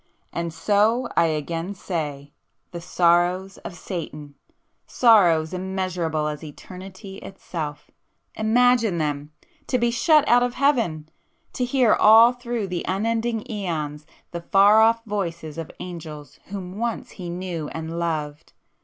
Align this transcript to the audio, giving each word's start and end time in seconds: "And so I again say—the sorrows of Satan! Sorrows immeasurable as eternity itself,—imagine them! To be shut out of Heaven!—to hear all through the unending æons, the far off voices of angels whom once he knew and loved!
"And 0.33 0.51
so 0.51 1.07
I 1.15 1.25
again 1.27 1.75
say—the 1.75 2.81
sorrows 2.81 3.59
of 3.59 3.75
Satan! 3.75 4.33
Sorrows 4.87 5.53
immeasurable 5.53 6.27
as 6.27 6.43
eternity 6.43 7.17
itself,—imagine 7.17 8.97
them! 8.97 9.31
To 9.67 9.77
be 9.77 9.91
shut 9.91 10.27
out 10.27 10.41
of 10.41 10.55
Heaven!—to 10.55 11.63
hear 11.65 11.93
all 11.93 12.33
through 12.33 12.65
the 12.65 12.83
unending 12.87 13.41
æons, 13.43 14.05
the 14.31 14.41
far 14.41 14.81
off 14.81 15.05
voices 15.05 15.59
of 15.59 15.69
angels 15.79 16.39
whom 16.47 16.79
once 16.79 17.11
he 17.11 17.29
knew 17.29 17.67
and 17.67 17.99
loved! 17.99 18.53